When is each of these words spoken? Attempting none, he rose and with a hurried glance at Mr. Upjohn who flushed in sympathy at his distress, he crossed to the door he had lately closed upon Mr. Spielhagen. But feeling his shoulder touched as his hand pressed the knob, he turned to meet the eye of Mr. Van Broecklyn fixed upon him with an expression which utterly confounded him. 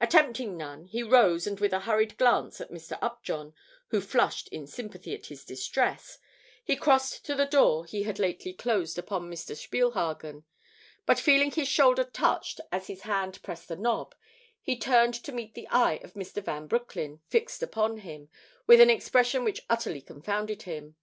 Attempting 0.00 0.56
none, 0.56 0.86
he 0.86 1.02
rose 1.02 1.46
and 1.46 1.60
with 1.60 1.74
a 1.74 1.80
hurried 1.80 2.16
glance 2.16 2.62
at 2.62 2.70
Mr. 2.70 2.98
Upjohn 3.02 3.52
who 3.88 4.00
flushed 4.00 4.48
in 4.48 4.66
sympathy 4.66 5.12
at 5.12 5.26
his 5.26 5.44
distress, 5.44 6.18
he 6.64 6.74
crossed 6.76 7.26
to 7.26 7.34
the 7.34 7.44
door 7.44 7.84
he 7.84 8.04
had 8.04 8.18
lately 8.18 8.54
closed 8.54 8.96
upon 8.98 9.30
Mr. 9.30 9.54
Spielhagen. 9.54 10.44
But 11.04 11.18
feeling 11.20 11.50
his 11.50 11.68
shoulder 11.68 12.04
touched 12.04 12.62
as 12.72 12.86
his 12.86 13.02
hand 13.02 13.42
pressed 13.42 13.68
the 13.68 13.76
knob, 13.76 14.14
he 14.62 14.78
turned 14.78 15.12
to 15.16 15.30
meet 15.30 15.52
the 15.52 15.68
eye 15.68 16.00
of 16.02 16.14
Mr. 16.14 16.42
Van 16.42 16.66
Broecklyn 16.66 17.20
fixed 17.28 17.62
upon 17.62 17.98
him 17.98 18.30
with 18.66 18.80
an 18.80 18.88
expression 18.88 19.44
which 19.44 19.66
utterly 19.68 20.00
confounded 20.00 20.62
him. 20.62 20.96